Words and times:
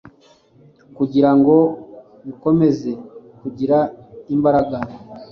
kugira 0.97 1.31
ngo 1.37 1.55
bikomeze 2.25 2.91
kugira 3.39 3.77
imbaraga 4.35 4.77